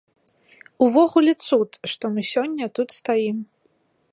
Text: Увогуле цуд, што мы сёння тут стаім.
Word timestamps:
Увогуле 0.85 1.33
цуд, 1.47 1.71
што 1.91 2.03
мы 2.15 2.21
сёння 2.33 2.65
тут 2.79 2.89
стаім. 2.99 3.37